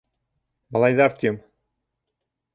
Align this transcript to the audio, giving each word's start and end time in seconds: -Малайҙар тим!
-Малайҙар 0.77 1.15
тим! 1.25 1.39